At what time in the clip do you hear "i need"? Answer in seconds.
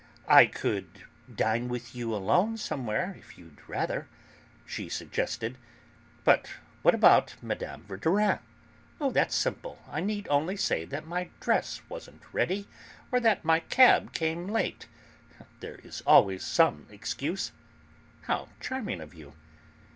9.91-10.25